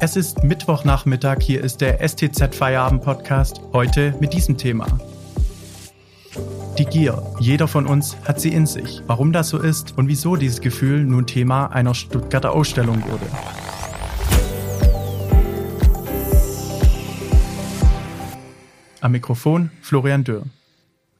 Es 0.00 0.14
ist 0.14 0.44
Mittwochnachmittag, 0.44 1.38
hier 1.40 1.60
ist 1.64 1.80
der 1.80 1.98
STZ 2.08 2.54
Feierabend 2.54 3.02
Podcast, 3.02 3.60
heute 3.72 4.14
mit 4.20 4.32
diesem 4.32 4.56
Thema. 4.56 4.86
Die 6.78 6.84
Gier. 6.84 7.20
Jeder 7.40 7.66
von 7.66 7.84
uns 7.84 8.16
hat 8.18 8.40
sie 8.40 8.50
in 8.52 8.64
sich. 8.64 9.02
Warum 9.08 9.32
das 9.32 9.48
so 9.48 9.58
ist 9.58 9.98
und 9.98 10.06
wieso 10.06 10.36
dieses 10.36 10.60
Gefühl 10.60 11.02
nun 11.02 11.26
Thema 11.26 11.66
einer 11.72 11.94
Stuttgarter 11.94 12.52
Ausstellung 12.52 13.02
wurde. 13.10 13.26
Am 19.00 19.10
Mikrofon 19.10 19.72
Florian 19.82 20.22
Dürr. 20.22 20.46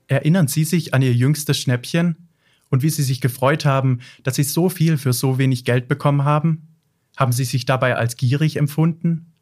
Erinnern 0.07 0.47
Sie 0.47 0.63
sich 0.63 0.95
an 0.95 1.03
Ihr 1.03 1.15
jüngstes 1.15 1.59
Schnäppchen 1.59 2.29
und 2.71 2.85
wie 2.85 2.91
Sie 2.91 3.03
sich 3.03 3.21
gefreut 3.21 3.65
haben, 3.65 4.03
dass 4.23 4.37
Sie 4.37 4.45
so 4.45 4.69
viel 4.69 4.99
für 4.99 5.13
so 5.13 5.37
wenig 5.37 5.65
Geld 5.65 5.89
bekommen 5.89 6.25
haben? 6.25 6.78
Haben 7.19 7.33
Sie 7.33 7.45
sich 7.45 7.67
dabei 7.67 7.97
als 7.97 8.17
gierig 8.17 8.55
empfunden? 8.55 9.33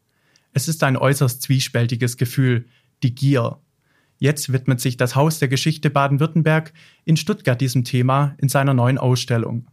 Es 0.51 0.67
ist 0.67 0.83
ein 0.83 0.97
äußerst 0.97 1.43
zwiespältiges 1.43 2.17
Gefühl, 2.17 2.65
die 3.03 3.13
Gier. 3.13 3.59
Jetzt 4.17 4.51
widmet 4.51 4.81
sich 4.81 4.97
das 4.97 5.15
Haus 5.15 5.37
der 5.37 5.47
Geschichte 5.47 5.91
Baden-Württemberg 5.91 6.73
in 7.05 7.17
Stuttgart 7.17 7.61
diesem 7.61 7.83
Thema 7.83 8.33
in 8.39 8.49
seiner 8.49 8.73
neuen 8.73 8.97
Ausstellung. 8.97 9.67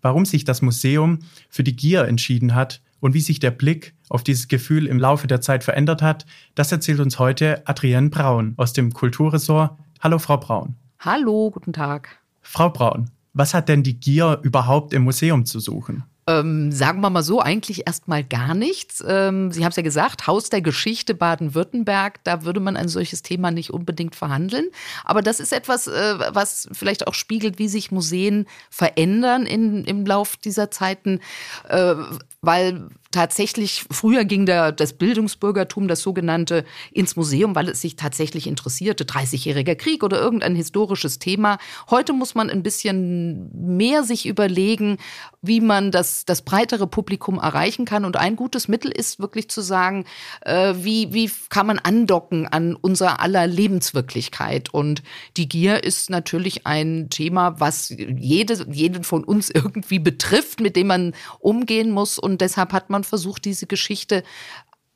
Warum 0.00 0.24
sich 0.24 0.44
das 0.44 0.62
Museum 0.62 1.18
für 1.50 1.62
die 1.62 1.76
Gier 1.76 2.06
entschieden 2.06 2.54
hat 2.54 2.80
und 3.00 3.12
wie 3.12 3.20
sich 3.20 3.40
der 3.40 3.50
Blick 3.50 3.94
auf 4.08 4.24
dieses 4.24 4.48
Gefühl 4.48 4.86
im 4.86 4.98
Laufe 4.98 5.26
der 5.26 5.42
Zeit 5.42 5.64
verändert 5.64 6.00
hat, 6.00 6.24
das 6.54 6.72
erzählt 6.72 7.00
uns 7.00 7.18
heute 7.18 7.68
Adrienne 7.68 8.08
Braun 8.08 8.54
aus 8.56 8.72
dem 8.72 8.94
Kulturressort. 8.94 9.78
Hallo, 10.00 10.18
Frau 10.18 10.38
Braun. 10.38 10.76
Hallo, 10.98 11.50
guten 11.50 11.74
Tag. 11.74 12.22
Frau 12.40 12.70
Braun, 12.70 13.10
was 13.34 13.52
hat 13.52 13.68
denn 13.68 13.82
die 13.82 14.00
Gier 14.00 14.40
überhaupt 14.42 14.94
im 14.94 15.02
Museum 15.02 15.44
zu 15.44 15.60
suchen? 15.60 16.04
Ähm, 16.26 16.72
sagen 16.72 17.00
wir 17.00 17.10
mal 17.10 17.22
so, 17.22 17.40
eigentlich 17.40 17.86
erstmal 17.86 18.24
gar 18.24 18.54
nichts. 18.54 19.04
Ähm, 19.06 19.52
Sie 19.52 19.64
haben 19.64 19.70
es 19.70 19.76
ja 19.76 19.82
gesagt, 19.82 20.26
Haus 20.26 20.48
der 20.48 20.62
Geschichte 20.62 21.14
Baden-Württemberg, 21.14 22.22
da 22.24 22.44
würde 22.44 22.60
man 22.60 22.76
ein 22.76 22.88
solches 22.88 23.22
Thema 23.22 23.50
nicht 23.50 23.70
unbedingt 23.70 24.16
verhandeln. 24.16 24.68
Aber 25.04 25.20
das 25.20 25.40
ist 25.40 25.52
etwas, 25.52 25.86
äh, 25.86 26.14
was 26.32 26.68
vielleicht 26.72 27.06
auch 27.06 27.14
spiegelt, 27.14 27.58
wie 27.58 27.68
sich 27.68 27.90
Museen 27.90 28.46
verändern 28.70 29.44
in, 29.44 29.84
im 29.84 30.06
Lauf 30.06 30.36
dieser 30.36 30.70
Zeiten, 30.70 31.20
äh, 31.68 31.94
weil 32.40 32.88
tatsächlich, 33.14 33.84
früher 33.90 34.24
ging 34.24 34.44
der, 34.44 34.72
das 34.72 34.92
Bildungsbürgertum, 34.94 35.86
das 35.86 36.02
sogenannte, 36.02 36.64
ins 36.92 37.14
Museum, 37.14 37.54
weil 37.54 37.68
es 37.68 37.80
sich 37.80 37.96
tatsächlich 37.96 38.46
interessierte. 38.46 39.04
30-jähriger 39.04 39.76
Krieg 39.76 40.02
oder 40.02 40.20
irgendein 40.20 40.56
historisches 40.56 41.20
Thema. 41.20 41.58
Heute 41.90 42.12
muss 42.12 42.34
man 42.34 42.50
ein 42.50 42.62
bisschen 42.62 43.50
mehr 43.54 44.02
sich 44.02 44.26
überlegen, 44.26 44.98
wie 45.42 45.60
man 45.60 45.92
das, 45.92 46.24
das 46.24 46.42
breitere 46.42 46.86
Publikum 46.86 47.38
erreichen 47.38 47.84
kann. 47.84 48.04
Und 48.04 48.16
ein 48.16 48.34
gutes 48.34 48.66
Mittel 48.66 48.90
ist 48.90 49.20
wirklich 49.20 49.48
zu 49.48 49.60
sagen, 49.60 50.06
äh, 50.40 50.74
wie, 50.76 51.12
wie 51.12 51.30
kann 51.50 51.66
man 51.66 51.78
andocken 51.78 52.48
an 52.48 52.74
unser 52.74 53.20
aller 53.20 53.46
Lebenswirklichkeit. 53.46 54.74
Und 54.74 55.02
die 55.36 55.48
Gier 55.48 55.84
ist 55.84 56.10
natürlich 56.10 56.66
ein 56.66 57.10
Thema, 57.10 57.60
was 57.60 57.90
jede, 57.90 58.66
jeden 58.72 59.04
von 59.04 59.22
uns 59.22 59.50
irgendwie 59.54 60.00
betrifft, 60.00 60.60
mit 60.60 60.74
dem 60.74 60.88
man 60.88 61.14
umgehen 61.38 61.92
muss. 61.92 62.18
Und 62.18 62.40
deshalb 62.40 62.72
hat 62.72 62.90
man 62.90 63.03
versucht, 63.04 63.44
diese 63.44 63.66
Geschichte 63.66 64.24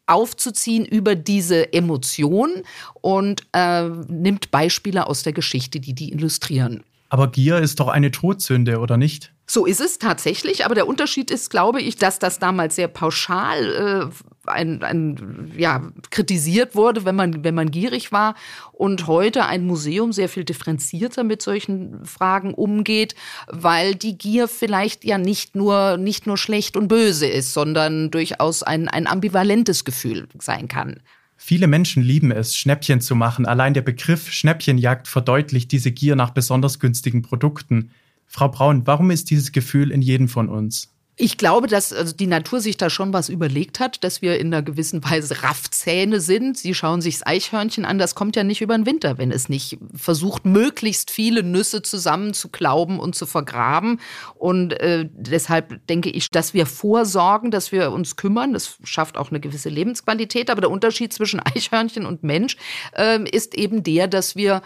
aufzuziehen 0.07 0.85
über 0.85 1.15
diese 1.15 1.73
Emotion 1.73 2.63
und 3.03 3.43
äh, 3.53 3.89
nimmt 4.09 4.51
Beispiele 4.51 5.07
aus 5.07 5.23
der 5.23 5.33
Geschichte, 5.33 5.81
die 5.81 5.95
die 5.95 6.13
illustrieren. 6.13 6.83
Aber 7.11 7.29
Gier 7.29 7.59
ist 7.59 7.81
doch 7.81 7.89
eine 7.89 8.11
Todsünde, 8.11 8.81
oder 8.81 8.97
nicht? 8.97 9.33
So 9.47 9.65
ist 9.65 9.81
es 9.81 9.99
tatsächlich, 9.99 10.67
aber 10.67 10.75
der 10.75 10.87
Unterschied 10.87 11.31
ist, 11.31 11.49
glaube 11.49 11.81
ich, 11.81 11.97
dass 11.97 12.19
das 12.19 12.39
damals 12.39 12.77
sehr 12.77 12.89
pauschal 12.89 14.11
äh, 14.13 14.38
ein, 14.51 14.83
ein, 14.83 15.53
ja, 15.57 15.91
kritisiert 16.11 16.75
wurde, 16.75 17.05
wenn 17.05 17.15
man, 17.15 17.45
wenn 17.45 17.55
man 17.55 17.71
gierig 17.71 18.13
war 18.13 18.35
und 18.73 19.07
heute 19.07 19.47
ein 19.47 19.67
Museum 19.67 20.13
sehr 20.13 20.29
viel 20.29 20.45
differenzierter 20.45 21.25
mit 21.25 21.43
solchen 21.43 22.05
Fragen 22.05 22.55
umgeht, 22.55 23.15
weil 23.47 23.95
die 23.95 24.19
Gier 24.19 24.49
vielleicht 24.49 25.05
ja 25.05 25.19
nicht 25.19 25.57
nur, 25.57 25.97
nicht 25.97 26.27
nur 26.27 26.37
schlecht 26.37 26.77
und 26.77 26.89
böse 26.89 27.27
ist, 27.27 27.53
sondern 27.53 28.11
durchaus 28.11 28.63
ein, 28.63 28.89
ein 28.89 29.07
ambivalentes 29.07 29.85
Gefühl 29.85 30.29
sein 30.39 30.69
kann. 30.69 31.01
Viele 31.41 31.69
Menschen 31.69 32.03
lieben 32.03 32.33
es, 32.33 32.57
Schnäppchen 32.57 33.01
zu 33.01 33.15
machen. 33.15 33.47
Allein 33.47 33.73
der 33.73 33.83
Begriff 33.83 34.33
Schnäppchenjagd 34.33 35.07
verdeutlicht 35.07 35.71
diese 35.71 35.93
Gier 35.93 36.17
nach 36.17 36.31
besonders 36.31 36.81
günstigen 36.81 37.23
Produkten. 37.23 37.91
Frau 38.27 38.49
Braun, 38.49 38.87
warum 38.87 39.13
ist 39.13 39.31
dieses 39.31 39.53
Gefühl 39.53 39.93
in 39.93 40.03
jedem 40.03 40.29
von 40.29 40.49
uns? 40.49 40.93
Ich 41.21 41.37
glaube, 41.37 41.67
dass 41.67 41.93
also 41.93 42.15
die 42.15 42.29
Natur 42.29 42.61
sich 42.61 42.77
da 42.77 42.89
schon 42.91 43.13
was 43.13 43.29
überlegt 43.29 43.81
hat, 43.81 44.05
dass 44.05 44.23
wir 44.23 44.39
in 44.39 44.55
einer 44.55 44.63
gewissen 44.63 45.03
Weise 45.03 45.43
Raffzähne 45.43 46.21
sind. 46.21 46.57
Sie 46.57 46.75
schauen 46.75 47.01
sich 47.01 47.19
das 47.19 47.27
Eichhörnchen 47.27 47.85
an, 47.85 47.99
das 47.99 48.15
kommt 48.15 48.37
ja 48.37 48.45
nicht 48.45 48.61
über 48.61 48.79
den 48.79 48.87
Winter, 48.87 49.19
wenn 49.19 49.33
es 49.33 49.49
nicht 49.49 49.79
versucht, 49.93 50.47
möglichst 50.47 51.11
viele 51.11 51.43
Nüsse 51.43 51.83
zusammen 51.83 52.35
zu 52.35 52.51
klauben 52.51 53.01
und 53.01 53.17
zu 53.17 53.27
vergraben. 53.27 53.99
Und 54.37 54.75
äh, 54.75 55.09
deshalb 55.13 55.85
denke 55.89 56.09
ich, 56.09 56.31
dass 56.31 56.55
wir 56.55 56.67
vorsorgen, 56.67 57.51
dass 57.51 57.73
wir 57.73 57.91
uns 57.91 58.15
kümmern. 58.15 58.53
Das 58.53 58.77
schafft 58.85 59.19
auch 59.19 59.31
eine 59.31 59.41
gewisse 59.41 59.71
Lebensqualität. 59.71 60.51
Aber 60.51 60.61
der 60.61 60.71
Unterschied 60.71 61.13
zwischen 61.13 61.41
Eichhörnchen 61.41 62.07
und 62.07 62.23
Mensch 62.23 62.57
äh, 62.97 63.19
ist 63.29 63.57
eben 63.57 63.83
der, 63.83 64.07
dass 64.07 64.37
wir 64.37 64.63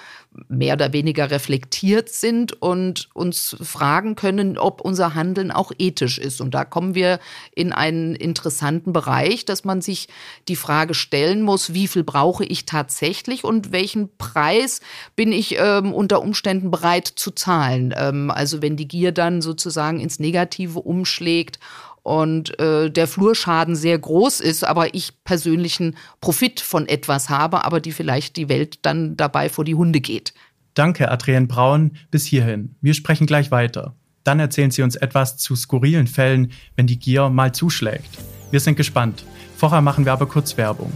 mehr 0.48 0.74
oder 0.74 0.92
weniger 0.92 1.30
reflektiert 1.30 2.10
sind 2.10 2.60
und 2.60 3.08
uns 3.14 3.56
fragen 3.58 4.16
können, 4.16 4.58
ob 4.58 4.82
unser 4.82 5.14
Handeln 5.14 5.50
auch 5.50 5.72
ethisch 5.78 6.18
ist. 6.18 6.41
Und 6.42 6.52
da 6.52 6.64
kommen 6.64 6.94
wir 6.94 7.18
in 7.54 7.72
einen 7.72 8.14
interessanten 8.14 8.92
Bereich, 8.92 9.46
dass 9.46 9.64
man 9.64 9.80
sich 9.80 10.08
die 10.48 10.56
Frage 10.56 10.92
stellen 10.92 11.42
muss, 11.42 11.72
wie 11.72 11.88
viel 11.88 12.04
brauche 12.04 12.44
ich 12.44 12.66
tatsächlich 12.66 13.44
und 13.44 13.72
welchen 13.72 14.14
Preis 14.18 14.80
bin 15.16 15.32
ich 15.32 15.56
ähm, 15.58 15.94
unter 15.94 16.20
Umständen 16.20 16.70
bereit 16.70 17.06
zu 17.06 17.30
zahlen. 17.30 17.94
Ähm, 17.96 18.30
also 18.30 18.60
wenn 18.60 18.76
die 18.76 18.88
Gier 18.88 19.12
dann 19.12 19.40
sozusagen 19.40 20.00
ins 20.00 20.18
Negative 20.18 20.80
umschlägt 20.80 21.58
und 22.02 22.58
äh, 22.58 22.90
der 22.90 23.06
Flurschaden 23.06 23.76
sehr 23.76 23.98
groß 23.98 24.40
ist, 24.40 24.64
aber 24.64 24.94
ich 24.94 25.24
persönlichen 25.24 25.96
Profit 26.20 26.60
von 26.60 26.88
etwas 26.88 27.30
habe, 27.30 27.64
aber 27.64 27.80
die 27.80 27.92
vielleicht 27.92 28.36
die 28.36 28.48
Welt 28.48 28.80
dann 28.82 29.16
dabei 29.16 29.48
vor 29.48 29.64
die 29.64 29.74
Hunde 29.74 30.00
geht. 30.00 30.34
Danke, 30.74 31.10
Adrienne 31.10 31.46
Braun, 31.46 31.92
bis 32.10 32.24
hierhin. 32.24 32.76
Wir 32.80 32.94
sprechen 32.94 33.26
gleich 33.26 33.50
weiter. 33.50 33.94
Dann 34.24 34.38
erzählen 34.38 34.70
Sie 34.70 34.82
uns 34.82 34.96
etwas 34.96 35.36
zu 35.36 35.56
skurrilen 35.56 36.06
Fällen, 36.06 36.52
wenn 36.76 36.86
die 36.86 36.98
Gier 36.98 37.28
mal 37.28 37.52
zuschlägt. 37.52 38.18
Wir 38.50 38.60
sind 38.60 38.76
gespannt. 38.76 39.24
Vorher 39.56 39.80
machen 39.80 40.04
wir 40.04 40.12
aber 40.12 40.26
kurz 40.26 40.56
Werbung. 40.56 40.92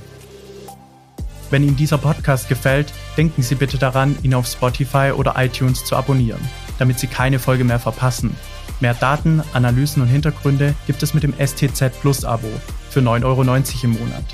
Wenn 1.50 1.62
Ihnen 1.62 1.76
dieser 1.76 1.98
Podcast 1.98 2.48
gefällt, 2.48 2.92
denken 3.16 3.42
Sie 3.42 3.54
bitte 3.54 3.78
daran, 3.78 4.16
ihn 4.22 4.34
auf 4.34 4.47
Spotify 4.47 5.12
oder 5.16 5.34
iTunes 5.36 5.84
zu 5.84 5.97
abonnieren, 5.97 6.41
damit 6.78 6.98
Sie 6.98 7.06
keine 7.06 7.38
Folge 7.38 7.65
mehr 7.65 7.78
verpassen. 7.78 8.36
Mehr 8.81 8.94
Daten, 8.94 9.42
Analysen 9.53 10.03
und 10.03 10.09
Hintergründe 10.09 10.75
gibt 10.86 11.03
es 11.03 11.15
mit 11.15 11.22
dem 11.22 11.34
STZ 11.34 12.00
Plus 12.00 12.25
Abo 12.25 12.50
für 12.91 13.00
9,90 13.00 13.25
Euro 13.25 13.42
im 13.84 13.91
Monat. 13.92 14.25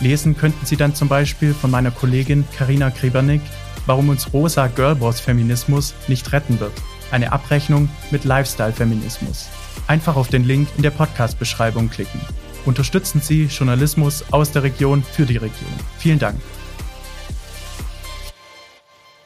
Lesen 0.00 0.36
könnten 0.36 0.66
Sie 0.66 0.76
dann 0.76 0.94
zum 0.94 1.08
Beispiel 1.08 1.54
von 1.54 1.70
meiner 1.70 1.90
Kollegin 1.90 2.44
Karina 2.56 2.90
Krebernick, 2.90 3.42
warum 3.86 4.08
uns 4.08 4.32
rosa 4.32 4.68
Girlboss 4.68 5.20
Feminismus 5.20 5.94
nicht 6.06 6.32
retten 6.32 6.60
wird 6.60 6.72
eine 7.12 7.32
Abrechnung 7.32 7.88
mit 8.10 8.24
Lifestyle-Feminismus. 8.24 9.48
Einfach 9.86 10.16
auf 10.16 10.28
den 10.28 10.44
Link 10.44 10.68
in 10.76 10.82
der 10.82 10.90
Podcast-Beschreibung 10.90 11.90
klicken. 11.90 12.20
Unterstützen 12.64 13.20
Sie 13.20 13.44
Journalismus 13.44 14.24
aus 14.32 14.52
der 14.52 14.62
Region 14.62 15.02
für 15.02 15.26
die 15.26 15.36
Region. 15.36 15.72
Vielen 15.98 16.18
Dank. 16.18 16.40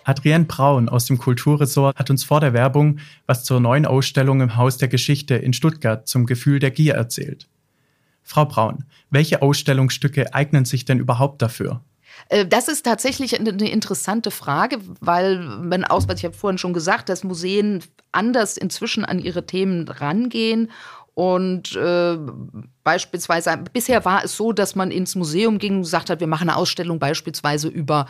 Adrienne 0.05 0.45
Braun 0.45 0.89
aus 0.89 1.07
dem 1.07 1.19
Kulturressort 1.19 1.99
hat 1.99 2.11
uns 2.11 2.23
vor 2.23 2.41
der 2.41 2.53
Werbung 2.53 3.01
was 3.27 3.43
zur 3.43 3.59
neuen 3.59 3.87
Ausstellung 3.87 4.41
im 4.41 4.57
Haus 4.57 4.77
der 4.77 4.89
Geschichte 4.89 5.34
in 5.34 5.53
Stuttgart 5.53 6.07
zum 6.07 6.27
Gefühl 6.27 6.60
der 6.60 6.71
Gier 6.71 6.95
erzählt. 6.95 7.49
Frau 8.22 8.45
Braun, 8.45 8.84
welche 9.10 9.43
Ausstellungsstücke 9.43 10.33
eignen 10.33 10.65
sich 10.65 10.84
denn 10.84 11.01
überhaupt 11.01 11.43
dafür? 11.43 11.81
Äh, 12.28 12.47
das 12.47 12.68
ist 12.68 12.84
tatsächlich 12.84 13.39
eine 13.39 13.71
interessante 13.71 14.30
Frage, 14.30 14.78
weil 15.01 15.47
wenn 15.71 15.84
aus, 15.84 16.07
ich 16.15 16.24
habe 16.24 16.34
vorhin 16.34 16.59
schon 16.59 16.74
gesagt, 16.74 17.09
dass 17.09 17.24
Museen 17.24 17.83
anders 18.13 18.57
inzwischen 18.57 19.04
an 19.04 19.18
ihre 19.18 19.47
Themen 19.47 19.89
rangehen 19.89 20.71
und 21.16 21.74
äh, 21.77 22.18
beispielsweise, 22.84 23.57
bisher 23.72 24.04
war 24.04 24.22
es 24.22 24.36
so, 24.36 24.53
dass 24.53 24.74
man 24.74 24.91
ins 24.91 25.15
Museum 25.15 25.59
ging 25.59 25.77
und 25.77 25.83
gesagt 25.83 26.10
hat, 26.10 26.21
wir 26.21 26.27
machen 26.27 26.51
eine 26.51 26.59
Ausstellung 26.59 26.98
beispielsweise 26.98 27.68
über 27.68 28.07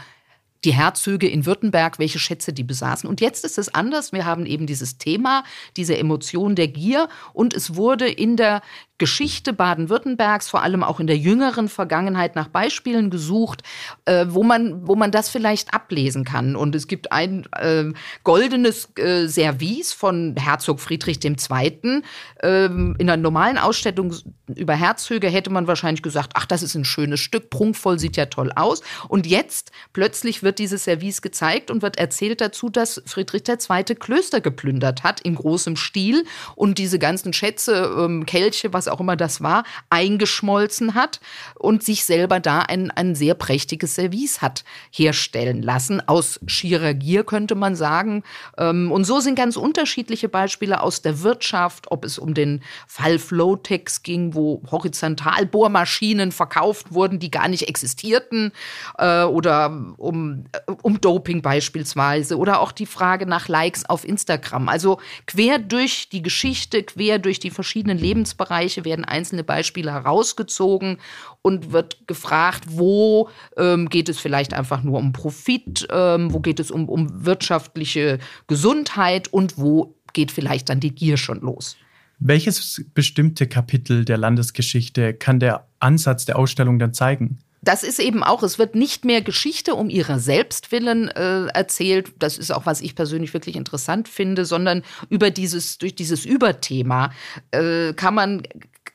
die 0.64 0.74
Herzöge 0.74 1.28
in 1.28 1.46
Württemberg, 1.46 2.00
welche 2.00 2.18
Schätze 2.18 2.52
die 2.52 2.64
besaßen. 2.64 3.08
Und 3.08 3.20
jetzt 3.20 3.44
ist 3.44 3.58
es 3.58 3.72
anders. 3.72 4.12
Wir 4.12 4.24
haben 4.24 4.44
eben 4.44 4.66
dieses 4.66 4.98
Thema, 4.98 5.44
diese 5.76 5.96
Emotion 5.96 6.56
der 6.56 6.66
Gier. 6.66 7.08
Und 7.32 7.54
es 7.54 7.76
wurde 7.76 8.08
in 8.08 8.36
der 8.36 8.60
Geschichte 8.98 9.52
Baden-Württembergs, 9.52 10.48
vor 10.48 10.62
allem 10.62 10.82
auch 10.82 11.00
in 11.00 11.06
der 11.06 11.18
jüngeren 11.18 11.68
Vergangenheit 11.68 12.34
nach 12.34 12.48
Beispielen 12.48 13.10
gesucht, 13.10 13.62
äh, 14.06 14.26
wo, 14.28 14.42
man, 14.42 14.86
wo 14.86 14.96
man 14.96 15.10
das 15.10 15.28
vielleicht 15.28 15.74
ablesen 15.74 16.24
kann. 16.24 16.56
Und 16.56 16.74
es 16.74 16.86
gibt 16.86 17.12
ein 17.12 17.46
äh, 17.52 17.84
goldenes 18.24 18.88
äh, 18.96 19.28
Service 19.28 19.92
von 19.92 20.34
Herzog 20.36 20.80
Friedrich 20.80 21.22
II. 21.24 22.02
Ähm, 22.42 22.96
in 22.98 23.10
einer 23.10 23.20
normalen 23.20 23.58
Ausstellung 23.58 24.14
über 24.54 24.74
Herzöge 24.74 25.28
hätte 25.28 25.50
man 25.50 25.66
wahrscheinlich 25.66 26.02
gesagt, 26.02 26.32
ach, 26.34 26.46
das 26.46 26.62
ist 26.62 26.74
ein 26.74 26.84
schönes 26.84 27.20
Stück, 27.20 27.50
prunkvoll, 27.50 27.98
sieht 27.98 28.16
ja 28.16 28.26
toll 28.26 28.52
aus. 28.54 28.82
Und 29.08 29.26
jetzt 29.26 29.72
plötzlich 29.92 30.42
wird 30.42 30.58
dieses 30.58 30.84
Service 30.84 31.22
gezeigt 31.22 31.70
und 31.70 31.82
wird 31.82 31.98
erzählt 31.98 32.40
dazu, 32.40 32.70
dass 32.70 33.02
Friedrich 33.06 33.42
II. 33.48 33.84
Klöster 33.96 34.40
geplündert 34.40 35.02
hat 35.02 35.20
in 35.20 35.34
großem 35.34 35.76
Stil 35.76 36.24
und 36.54 36.78
diese 36.78 36.98
ganzen 36.98 37.32
Schätze, 37.32 37.94
ähm, 37.98 38.24
Kelche, 38.26 38.72
was 38.72 38.85
auch 38.88 39.00
immer 39.00 39.16
das 39.16 39.42
war, 39.42 39.64
eingeschmolzen 39.90 40.94
hat 40.94 41.20
und 41.54 41.82
sich 41.82 42.04
selber 42.04 42.40
da 42.40 42.60
ein, 42.60 42.90
ein 42.90 43.14
sehr 43.14 43.34
prächtiges 43.34 43.94
Service 43.94 44.42
hat 44.42 44.64
herstellen 44.90 45.62
lassen. 45.62 46.00
Aus 46.06 46.40
schierer 46.46 46.94
Gier 46.94 47.24
könnte 47.24 47.54
man 47.54 47.76
sagen. 47.76 48.22
Ähm, 48.58 48.92
und 48.92 49.04
so 49.04 49.20
sind 49.20 49.36
ganz 49.36 49.56
unterschiedliche 49.56 50.28
Beispiele 50.28 50.82
aus 50.82 51.02
der 51.02 51.22
Wirtschaft, 51.22 51.90
ob 51.90 52.04
es 52.04 52.18
um 52.18 52.34
den 52.34 52.62
Fall 52.86 53.18
Flowtex 53.18 54.02
ging, 54.02 54.34
wo 54.34 54.62
Horizontalbohrmaschinen 54.70 56.32
verkauft 56.32 56.92
wurden, 56.92 57.18
die 57.18 57.30
gar 57.30 57.48
nicht 57.48 57.68
existierten, 57.68 58.52
äh, 58.98 59.22
oder 59.24 59.66
um, 59.96 60.44
um 60.82 61.00
Doping 61.00 61.42
beispielsweise, 61.42 62.36
oder 62.38 62.60
auch 62.60 62.72
die 62.72 62.86
Frage 62.86 63.26
nach 63.26 63.48
Likes 63.48 63.84
auf 63.88 64.06
Instagram. 64.06 64.68
Also 64.68 64.98
quer 65.26 65.58
durch 65.58 66.08
die 66.08 66.22
Geschichte, 66.22 66.82
quer 66.82 67.18
durch 67.18 67.38
die 67.38 67.50
verschiedenen 67.50 67.98
Lebensbereiche 67.98 68.75
werden 68.84 69.04
einzelne 69.04 69.44
Beispiele 69.44 69.92
herausgezogen 69.92 70.98
und 71.42 71.72
wird 71.72 72.06
gefragt, 72.06 72.64
wo 72.68 73.28
ähm, 73.56 73.88
geht 73.88 74.08
es 74.08 74.18
vielleicht 74.18 74.54
einfach 74.54 74.82
nur 74.82 74.98
um 74.98 75.12
Profit, 75.12 75.86
ähm, 75.90 76.32
wo 76.32 76.40
geht 76.40 76.60
es 76.60 76.70
um, 76.70 76.88
um 76.88 77.24
wirtschaftliche 77.24 78.18
Gesundheit 78.46 79.28
und 79.28 79.58
wo 79.58 79.96
geht 80.12 80.32
vielleicht 80.32 80.68
dann 80.68 80.80
die 80.80 80.94
Gier 80.94 81.16
schon 81.16 81.40
los. 81.40 81.76
Welches 82.18 82.84
bestimmte 82.94 83.46
Kapitel 83.46 84.04
der 84.04 84.16
Landesgeschichte 84.16 85.12
kann 85.12 85.38
der 85.38 85.66
Ansatz 85.80 86.24
der 86.24 86.38
Ausstellung 86.38 86.78
dann 86.78 86.94
zeigen? 86.94 87.38
Das 87.66 87.82
ist 87.82 87.98
eben 87.98 88.22
auch, 88.22 88.42
es 88.44 88.58
wird 88.58 88.76
nicht 88.76 89.04
mehr 89.04 89.22
Geschichte 89.22 89.74
um 89.74 89.90
ihrer 89.90 90.20
Selbstwillen 90.20 91.08
äh, 91.08 91.46
erzählt. 91.46 92.12
Das 92.18 92.38
ist 92.38 92.52
auch, 92.52 92.64
was 92.64 92.80
ich 92.80 92.94
persönlich 92.94 93.34
wirklich 93.34 93.56
interessant 93.56 94.08
finde, 94.08 94.44
sondern 94.44 94.82
über 95.10 95.30
dieses, 95.30 95.76
durch 95.78 95.96
dieses 95.96 96.24
Überthema 96.24 97.10
äh, 97.50 97.92
kann 97.94 98.14
man 98.14 98.42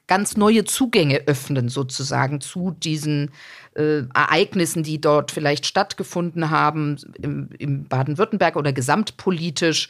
ganz 0.08 0.38
neue 0.38 0.64
Zugänge 0.64 1.24
öffnen, 1.26 1.70
sozusagen, 1.70 2.40
zu 2.40 2.72
diesen 2.72 3.32
äh, 3.76 4.04
Ereignissen, 4.14 4.84
die 4.84 5.02
dort 5.02 5.32
vielleicht 5.32 5.66
stattgefunden 5.66 6.50
haben, 6.50 6.98
im, 7.22 7.50
im 7.58 7.86
Baden-Württemberg 7.86 8.56
oder 8.56 8.74
gesamtpolitisch. 8.74 9.90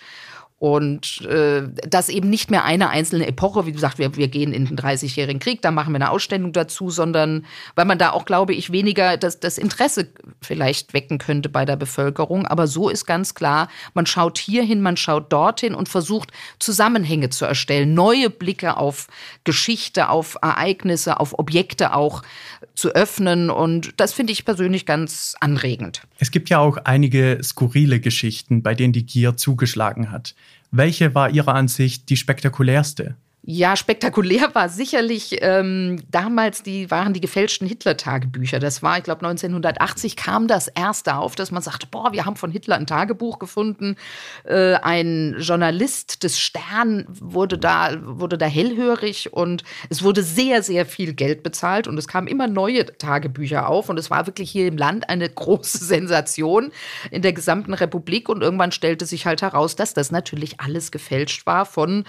Und 0.61 1.21
äh, 1.21 1.63
das 1.89 2.07
eben 2.07 2.29
nicht 2.29 2.51
mehr 2.51 2.63
eine 2.63 2.91
einzelne 2.91 3.25
Epoche, 3.25 3.65
wie 3.65 3.71
gesagt, 3.71 3.97
wir, 3.97 4.15
wir 4.15 4.27
gehen 4.27 4.53
in 4.53 4.67
den 4.67 4.77
30-jährigen 4.77 5.39
Krieg, 5.39 5.63
da 5.63 5.71
machen 5.71 5.91
wir 5.91 5.95
eine 5.95 6.11
Ausstellung 6.11 6.53
dazu, 6.53 6.91
sondern 6.91 7.47
weil 7.73 7.85
man 7.85 7.97
da 7.97 8.11
auch, 8.11 8.25
glaube 8.25 8.53
ich, 8.53 8.71
weniger 8.71 9.17
das, 9.17 9.39
das 9.39 9.57
Interesse 9.57 10.09
vielleicht 10.39 10.93
wecken 10.93 11.17
könnte 11.17 11.49
bei 11.49 11.65
der 11.65 11.77
Bevölkerung. 11.77 12.45
Aber 12.45 12.67
so 12.67 12.89
ist 12.89 13.07
ganz 13.07 13.33
klar, 13.33 13.69
man 13.95 14.05
schaut 14.05 14.37
hierhin, 14.37 14.83
man 14.83 14.97
schaut 14.97 15.33
dorthin 15.33 15.73
und 15.73 15.89
versucht, 15.89 16.31
Zusammenhänge 16.59 17.31
zu 17.31 17.45
erstellen, 17.45 17.95
neue 17.95 18.29
Blicke 18.29 18.77
auf 18.77 19.07
Geschichte, 19.43 20.09
auf 20.09 20.37
Ereignisse, 20.43 21.19
auf 21.19 21.39
Objekte 21.39 21.95
auch 21.95 22.21
zu 22.75 22.89
öffnen. 22.89 23.49
Und 23.49 23.99
das 23.99 24.13
finde 24.13 24.31
ich 24.31 24.45
persönlich 24.45 24.85
ganz 24.85 25.35
anregend. 25.39 26.03
Es 26.19 26.29
gibt 26.29 26.51
ja 26.51 26.59
auch 26.59 26.77
einige 26.83 27.39
skurrile 27.41 27.99
Geschichten, 27.99 28.61
bei 28.61 28.75
denen 28.75 28.93
die 28.93 29.07
Gier 29.07 29.37
zugeschlagen 29.37 30.11
hat. 30.11 30.35
Welche 30.73 31.13
war 31.13 31.29
Ihrer 31.29 31.53
Ansicht 31.53 32.09
die 32.09 32.15
spektakulärste? 32.15 33.17
Ja, 33.43 33.75
spektakulär 33.75 34.53
war 34.53 34.69
sicherlich 34.69 35.39
ähm, 35.41 36.03
damals 36.11 36.61
die 36.61 36.91
waren 36.91 37.11
die 37.11 37.21
gefälschten 37.21 37.67
Hitler-Tagebücher. 37.67 38.59
Das 38.59 38.83
war, 38.83 38.99
ich 38.99 39.03
glaube, 39.03 39.25
1980 39.25 40.15
kam 40.15 40.47
das 40.47 40.67
erste 40.67 41.15
auf, 41.15 41.33
dass 41.33 41.49
man 41.49 41.63
sagte, 41.63 41.87
boah, 41.89 42.11
wir 42.13 42.25
haben 42.25 42.35
von 42.35 42.51
Hitler 42.51 42.75
ein 42.75 42.85
Tagebuch 42.85 43.39
gefunden. 43.39 43.95
Äh, 44.43 44.75
ein 44.75 45.37
Journalist 45.39 46.21
des 46.21 46.39
Stern 46.39 47.07
wurde 47.09 47.57
da 47.57 47.97
wurde 48.03 48.37
da 48.37 48.45
hellhörig 48.45 49.33
und 49.33 49.63
es 49.89 50.03
wurde 50.03 50.21
sehr 50.21 50.61
sehr 50.61 50.85
viel 50.85 51.13
Geld 51.13 51.41
bezahlt 51.41 51.87
und 51.87 51.97
es 51.97 52.07
kamen 52.07 52.27
immer 52.27 52.45
neue 52.45 52.85
Tagebücher 52.85 53.67
auf 53.67 53.89
und 53.89 53.97
es 53.97 54.11
war 54.11 54.27
wirklich 54.27 54.51
hier 54.51 54.67
im 54.67 54.77
Land 54.77 55.09
eine 55.09 55.27
große 55.41 55.83
Sensation 55.83 56.71
in 57.09 57.23
der 57.23 57.33
gesamten 57.33 57.73
Republik 57.73 58.29
und 58.29 58.43
irgendwann 58.43 58.71
stellte 58.71 59.07
sich 59.07 59.25
halt 59.25 59.41
heraus, 59.41 59.75
dass 59.75 59.95
das 59.95 60.11
natürlich 60.11 60.59
alles 60.59 60.91
gefälscht 60.91 61.47
war 61.47 61.65
von 61.65 62.05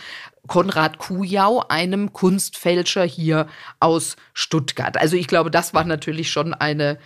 Konrad 0.48 0.98
Kujau, 0.98 1.64
einem 1.68 2.12
Kunstfälscher 2.12 3.04
hier 3.04 3.46
aus 3.78 4.16
Stuttgart. 4.34 4.96
Also 4.96 5.16
ich 5.16 5.28
glaube, 5.28 5.50
das 5.50 5.72
war 5.72 5.84
natürlich 5.84 6.30
schon 6.30 6.52
eine 6.52 6.98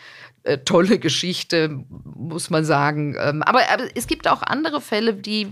äh, 0.47 0.59
tolle 0.59 0.99
Geschichte, 0.99 1.85
muss 2.15 2.51
man 2.51 2.65
sagen. 2.65 3.17
Ähm, 3.19 3.43
aber, 3.43 3.61
aber, 3.73 3.85
es 3.97 4.07
gibt 4.07 4.29
auch 4.29 4.43
andere 4.43 4.81
Fälle, 4.81 5.13
die 5.13 5.49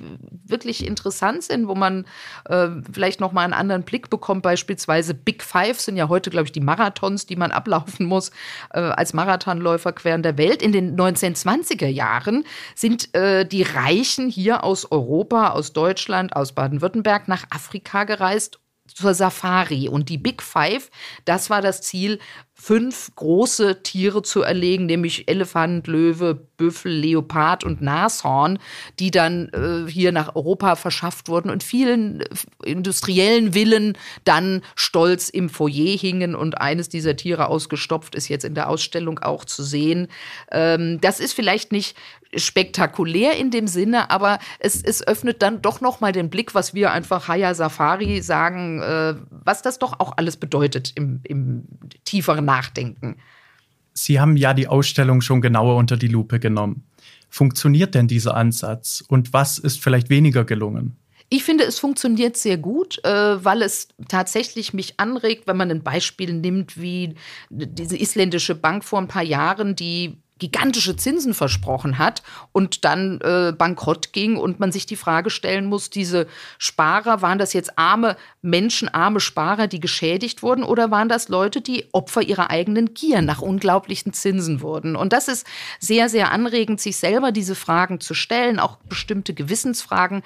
wirklich 0.47 0.87
interessant 0.87 1.43
sind, 1.43 1.67
wo 1.67 1.75
man 1.75 2.07
äh, 2.45 2.69
vielleicht 2.93 3.21
noch 3.21 3.33
mal 3.33 3.43
einen 3.43 3.55
anderen 3.55 3.83
Blick 3.83 4.09
bekommt. 4.09 4.43
Beispielsweise 4.43 5.15
Big 5.15 5.43
Five 5.43 5.81
sind 5.81 5.97
ja 5.97 6.09
heute, 6.09 6.31
glaube 6.31 6.47
ich, 6.47 6.53
die 6.53 6.61
Marathons, 6.61 7.27
die 7.27 7.37
man 7.37 7.51
ablaufen 7.53 8.07
muss 8.07 8.31
äh, 8.73 8.81
als 8.81 9.15
Marathonläufer 9.15 9.93
quer 9.93 10.15
in 10.15 10.23
der 10.23 10.39
Welt. 10.39 10.63
In 10.63 10.73
den 10.73 10.97
1920er 10.97 11.89
Jahren 11.89 12.45
sind 12.75 13.13
äh, 13.15 13.45
die 13.45 13.63
Reichen 13.63 14.29
hier 14.29 14.63
aus 14.63 14.91
Europa, 14.93 15.51
aus 15.51 15.73
Deutschland, 15.73 16.37
aus 16.37 16.53
Baden-Württemberg 16.53 17.27
nach 17.27 17.45
Afrika 17.51 18.05
gereist 18.05 18.61
zur 18.87 19.15
Safari. 19.15 19.89
Und 19.89 20.09
die 20.09 20.19
Big 20.19 20.43
Five, 20.43 20.91
das 21.25 21.51
war 21.51 21.63
das 21.63 21.83
Ziel, 21.83 22.19
fünf 22.57 23.11
große 23.17 23.83
Tiere 23.83 24.23
zu 24.23 24.43
erlegen, 24.43 24.87
nämlich 24.87 25.29
Elefant, 25.29 25.87
Löwe, 25.89 26.35
Büffel, 26.57 26.93
Leopard 26.93 27.65
und 27.65 27.83
Nashorn, 27.83 28.59
die 29.01 29.11
dann 29.11 29.49
äh, 29.49 29.91
hier 29.91 30.13
nach 30.13 30.37
Europa 30.37 30.77
verschafft 30.77 31.29
wurden 31.29 31.51
und 31.51 31.65
vielen 31.65 32.21
äh, 32.21 32.27
industriellen 32.65 33.53
Villen 33.55 33.99
dann 34.25 34.63
stolz 34.77 35.29
im 35.29 35.51
Foyer 35.51 35.99
hingen 35.99 36.35
und 36.37 36.61
eines 36.61 36.89
dieser 36.89 37.17
Tiere 37.17 37.49
ausgestopft 37.49 38.15
ist 38.15 38.29
jetzt 38.29 38.45
in 38.45 38.55
der 38.55 38.69
Ausstellung 38.71 39.19
auch 39.19 39.45
zu 39.45 39.65
sehen. 39.65 40.07
Ähm, 40.53 41.01
das 41.01 41.19
ist 41.19 41.33
vielleicht 41.33 41.73
nicht 41.73 41.97
spektakulär 42.37 43.37
in 43.37 43.51
dem 43.51 43.67
Sinne, 43.67 44.11
aber 44.11 44.39
es, 44.59 44.83
es 44.83 45.07
öffnet 45.07 45.43
dann 45.43 45.63
doch 45.63 45.81
noch 45.81 46.01
mal 46.01 46.13
den 46.13 46.31
Blick, 46.31 46.55
was 46.55 46.75
wir 46.75 46.93
einfach 46.93 47.29
Haya 47.29 47.55
Safari 47.55 48.23
sagen, 48.23 48.81
äh, 48.81 49.15
was 49.31 49.63
das 49.63 49.79
doch 49.79 50.01
auch 50.01 50.15
alles 50.17 50.37
bedeutet 50.37 50.93
im, 50.95 51.21
im 51.25 51.65
tieferen 52.05 52.44
Nachdenken. 52.45 53.17
Sie 53.93 54.21
haben 54.21 54.37
ja 54.37 54.55
die 54.55 54.69
Ausstellung 54.69 55.21
schon 55.21 55.41
genauer 55.41 55.77
unter 55.77 55.97
die 55.97 56.09
Lupe 56.09 56.41
genommen. 56.41 56.85
Funktioniert 57.31 57.95
denn 57.95 58.09
dieser 58.09 58.37
Ansatz 58.37 59.03
und 59.07 59.33
was 59.33 59.59
ist 59.59 59.83
vielleicht 59.83 60.11
weniger 60.11 60.45
gelungen? 60.45 60.97
Ich 61.31 61.43
finde, 61.43 61.65
es 61.65 61.79
funktioniert 61.79 62.37
sehr 62.37 62.59
gut, 62.59 63.03
äh, 63.05 63.45
weil 63.45 63.63
es 63.63 63.89
tatsächlich 64.09 64.75
mich 64.75 65.01
anregt, 65.01 65.47
wenn 65.47 65.57
man 65.57 65.71
ein 65.71 65.83
Beispiel 65.83 66.33
nimmt 66.33 66.81
wie 66.81 67.15
diese 67.51 67.97
isländische 67.97 68.55
Bank 68.55 68.85
vor 68.85 69.01
ein 69.01 69.09
paar 69.09 69.23
Jahren, 69.23 69.75
die 69.75 70.19
gigantische 70.39 70.97
Zinsen 70.97 71.33
versprochen 71.33 71.99
hat 71.99 72.23
und 72.51 72.85
dann 72.85 73.21
äh, 73.21 73.53
bankrott 73.57 74.13
ging 74.13 74.37
und 74.37 74.59
man 74.59 74.73
sich 74.73 74.85
die 74.85 74.97
Frage 74.97 75.31
stellen 75.31 75.67
muss, 75.67 75.91
diese 75.91 76.27
Sparer, 76.59 77.23
waren 77.23 77.39
das 77.39 77.53
jetzt 77.53 77.79
arme 77.79 78.17
Menschen, 78.43 78.89
arme 78.89 79.21
Sparer, 79.21 79.69
die 79.69 79.79
geschädigt 79.79 80.43
wurden 80.43 80.65
oder 80.65 80.91
waren 80.91 81.09
das 81.09 81.29
Leute, 81.29 81.61
die 81.61 81.87
Opfer 81.93 82.23
ihrer 82.23 82.51
eigenen 82.51 82.95
Gier 82.95 83.23
nach 83.23 83.43
unglaublichen 83.43 84.13
Zinsen 84.13 84.61
wurden? 84.61 84.97
Und 84.97 85.13
das 85.13 85.29
ist 85.29 85.47
sehr, 85.79 86.09
sehr 86.09 86.33
anregend, 86.33 86.81
sich 86.81 86.97
selber 86.97 87.31
diese 87.31 87.55
Fragen 87.55 88.01
zu 88.01 88.13
stellen, 88.13 88.59
auch 88.59 88.79
bestimmte 88.89 89.35
Gewissensfragen. 89.35 90.23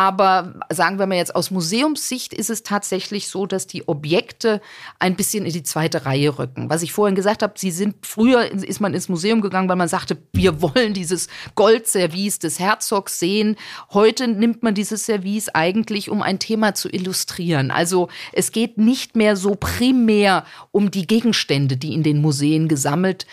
Aber 0.00 0.54
sagen 0.70 0.98
wir 0.98 1.06
mal 1.06 1.16
jetzt 1.16 1.34
aus 1.34 1.50
Museumssicht 1.50 2.32
ist 2.32 2.48
es 2.48 2.62
tatsächlich 2.62 3.28
so, 3.28 3.44
dass 3.44 3.66
die 3.66 3.86
Objekte 3.86 4.62
ein 4.98 5.14
bisschen 5.14 5.44
in 5.44 5.52
die 5.52 5.62
zweite 5.62 6.06
Reihe 6.06 6.38
rücken. 6.38 6.70
Was 6.70 6.80
ich 6.80 6.94
vorhin 6.94 7.14
gesagt 7.14 7.42
habe, 7.42 7.52
sie 7.58 7.70
sind 7.70 7.96
früher 8.00 8.50
ist 8.50 8.80
man 8.80 8.94
ins 8.94 9.10
Museum 9.10 9.42
gegangen, 9.42 9.68
weil 9.68 9.76
man 9.76 9.88
sagte, 9.88 10.16
wir 10.32 10.62
wollen 10.62 10.94
dieses 10.94 11.28
Goldservice 11.54 12.38
des 12.38 12.58
Herzogs 12.58 13.18
sehen. 13.18 13.56
Heute 13.92 14.26
nimmt 14.26 14.62
man 14.62 14.74
dieses 14.74 15.04
Service 15.04 15.50
eigentlich, 15.50 16.08
um 16.08 16.22
ein 16.22 16.38
Thema 16.38 16.72
zu 16.72 16.88
illustrieren. 16.88 17.70
Also 17.70 18.08
es 18.32 18.52
geht 18.52 18.78
nicht 18.78 19.16
mehr 19.16 19.36
so 19.36 19.54
primär 19.54 20.46
um 20.70 20.90
die 20.90 21.06
Gegenstände, 21.06 21.76
die 21.76 21.92
in 21.92 22.04
den 22.04 22.22
Museen 22.22 22.68
gesammelt 22.68 23.26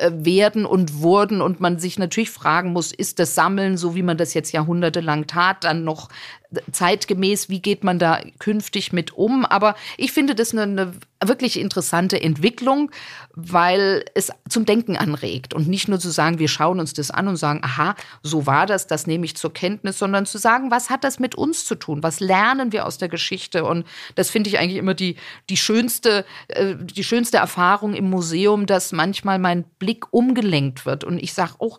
werden 0.00 0.64
und 0.64 1.02
wurden 1.02 1.40
und 1.42 1.60
man 1.60 1.78
sich 1.78 1.98
natürlich 1.98 2.30
fragen 2.30 2.72
muss, 2.72 2.92
ist 2.92 3.18
das 3.18 3.34
Sammeln, 3.34 3.76
so 3.76 3.94
wie 3.94 4.02
man 4.02 4.16
das 4.16 4.34
jetzt 4.34 4.52
jahrhundertelang 4.52 5.26
tat, 5.26 5.64
dann 5.64 5.84
noch 5.84 6.08
zeitgemäß, 6.70 7.48
wie 7.48 7.60
geht 7.60 7.84
man 7.84 7.98
da 7.98 8.20
künftig 8.38 8.92
mit 8.92 9.12
um. 9.12 9.44
Aber 9.44 9.74
ich 9.96 10.12
finde 10.12 10.34
das 10.34 10.52
eine, 10.52 10.62
eine 10.62 10.92
wirklich 11.24 11.58
interessante 11.58 12.20
Entwicklung, 12.20 12.90
weil 13.34 14.04
es 14.14 14.30
zum 14.48 14.66
Denken 14.66 14.96
anregt 14.96 15.54
und 15.54 15.68
nicht 15.68 15.88
nur 15.88 15.98
zu 15.98 16.10
sagen, 16.10 16.38
wir 16.38 16.48
schauen 16.48 16.80
uns 16.80 16.92
das 16.92 17.10
an 17.10 17.28
und 17.28 17.36
sagen, 17.36 17.60
aha, 17.62 17.94
so 18.22 18.46
war 18.46 18.66
das, 18.66 18.86
das 18.86 19.06
nehme 19.06 19.24
ich 19.24 19.36
zur 19.36 19.52
Kenntnis, 19.52 19.98
sondern 19.98 20.26
zu 20.26 20.38
sagen, 20.38 20.70
was 20.70 20.90
hat 20.90 21.04
das 21.04 21.18
mit 21.18 21.34
uns 21.34 21.64
zu 21.64 21.74
tun? 21.74 22.02
Was 22.02 22.20
lernen 22.20 22.72
wir 22.72 22.86
aus 22.86 22.98
der 22.98 23.08
Geschichte? 23.08 23.64
Und 23.64 23.86
das 24.14 24.30
finde 24.30 24.50
ich 24.50 24.58
eigentlich 24.58 24.78
immer 24.78 24.94
die, 24.94 25.16
die 25.48 25.56
schönste, 25.56 26.24
äh, 26.48 26.74
die 26.78 27.04
schönste 27.04 27.38
Erfahrung 27.38 27.94
im 27.94 28.10
Museum, 28.10 28.66
dass 28.66 28.92
manchmal 28.92 29.38
mein 29.38 29.64
Blick 29.78 30.12
umgelenkt 30.12 30.84
wird 30.84 31.04
und 31.04 31.18
ich 31.18 31.32
sage, 31.32 31.54
oh, 31.58 31.76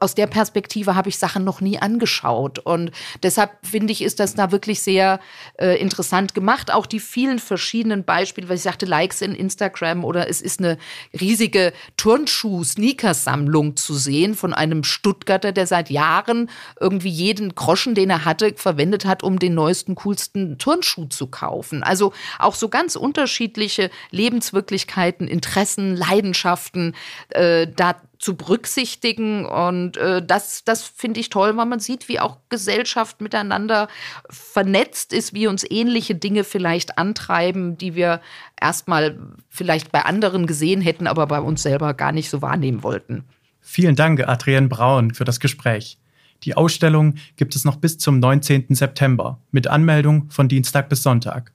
aus 0.00 0.14
der 0.14 0.26
Perspektive 0.26 0.94
habe 0.94 1.08
ich 1.08 1.18
Sachen 1.18 1.44
noch 1.44 1.60
nie 1.60 1.78
angeschaut 1.78 2.58
und 2.60 2.92
deshalb 3.22 3.50
finde 3.62 3.92
ich, 3.92 4.02
ist 4.04 4.20
das 4.20 4.34
da 4.34 4.52
wirklich 4.52 4.80
sehr 4.80 5.20
äh, 5.58 5.80
interessant 5.80 6.34
gemacht. 6.34 6.72
Auch 6.72 6.86
die 6.86 7.00
vielen 7.00 7.38
verschiedenen 7.38 8.04
Beispiele, 8.04 8.48
weil 8.48 8.56
ich 8.56 8.62
sagte, 8.62 8.86
Likes 8.86 9.22
in 9.22 9.34
Instagram 9.34 10.04
oder 10.04 10.28
es 10.28 10.40
ist 10.40 10.60
eine 10.60 10.78
riesige 11.18 11.72
Turnschuh-Sneakersammlung 11.96 13.76
zu 13.76 13.94
sehen 13.94 14.34
von 14.34 14.54
einem 14.54 14.84
Stuttgarter, 14.84 15.52
der 15.52 15.66
seit 15.66 15.90
Jahren 15.90 16.50
irgendwie 16.80 17.08
jeden 17.08 17.54
Groschen, 17.54 17.94
den 17.94 18.10
er 18.10 18.24
hatte, 18.24 18.54
verwendet 18.56 19.04
hat, 19.04 19.22
um 19.22 19.38
den 19.38 19.54
neuesten, 19.54 19.94
coolsten 19.94 20.58
Turnschuh 20.58 21.06
zu 21.06 21.26
kaufen. 21.26 21.82
Also 21.82 22.12
auch 22.38 22.54
so 22.54 22.68
ganz 22.68 22.96
unterschiedliche 22.96 23.90
Lebenswirklichkeiten, 24.10 25.26
Interessen, 25.28 25.96
Leidenschaften 25.96 26.94
äh, 27.30 27.66
da 27.66 27.96
zu 28.24 28.36
berücksichtigen. 28.36 29.44
Und 29.44 29.98
äh, 29.98 30.24
das, 30.24 30.64
das 30.64 30.82
finde 30.82 31.20
ich 31.20 31.28
toll, 31.28 31.56
weil 31.56 31.66
man 31.66 31.78
sieht, 31.78 32.08
wie 32.08 32.20
auch 32.20 32.38
Gesellschaft 32.48 33.20
miteinander 33.20 33.88
vernetzt 34.30 35.12
ist, 35.12 35.34
wie 35.34 35.46
uns 35.46 35.64
ähnliche 35.68 36.14
Dinge 36.14 36.42
vielleicht 36.42 36.96
antreiben, 36.96 37.76
die 37.76 37.94
wir 37.94 38.22
erstmal 38.58 39.18
vielleicht 39.50 39.92
bei 39.92 40.06
anderen 40.06 40.46
gesehen 40.46 40.80
hätten, 40.80 41.06
aber 41.06 41.26
bei 41.26 41.38
uns 41.38 41.62
selber 41.62 41.92
gar 41.92 42.12
nicht 42.12 42.30
so 42.30 42.40
wahrnehmen 42.40 42.82
wollten. 42.82 43.24
Vielen 43.60 43.94
Dank, 43.94 44.26
Adrienne 44.26 44.68
Braun, 44.68 45.12
für 45.12 45.24
das 45.24 45.38
Gespräch. 45.38 45.98
Die 46.44 46.56
Ausstellung 46.56 47.16
gibt 47.36 47.54
es 47.54 47.64
noch 47.64 47.76
bis 47.76 47.98
zum 47.98 48.20
19. 48.20 48.66
September 48.70 49.38
mit 49.50 49.66
Anmeldung 49.66 50.30
von 50.30 50.48
Dienstag 50.48 50.88
bis 50.88 51.02
Sonntag. 51.02 51.52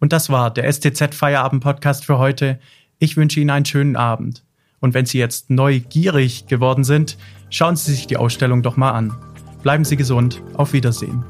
Und 0.00 0.12
das 0.12 0.30
war 0.30 0.52
der 0.52 0.70
STZ 0.72 1.14
Feierabend 1.14 1.62
Podcast 1.62 2.04
für 2.04 2.18
heute. 2.18 2.58
Ich 2.98 3.16
wünsche 3.16 3.38
Ihnen 3.40 3.50
einen 3.50 3.64
schönen 3.64 3.96
Abend. 3.96 4.44
Und 4.80 4.94
wenn 4.94 5.06
Sie 5.06 5.18
jetzt 5.18 5.50
neugierig 5.50 6.46
geworden 6.46 6.84
sind, 6.84 7.16
schauen 7.50 7.76
Sie 7.76 7.92
sich 7.92 8.06
die 8.06 8.16
Ausstellung 8.16 8.62
doch 8.62 8.76
mal 8.76 8.92
an. 8.92 9.14
Bleiben 9.62 9.84
Sie 9.84 9.96
gesund. 9.96 10.42
Auf 10.54 10.72
Wiedersehen. 10.72 11.24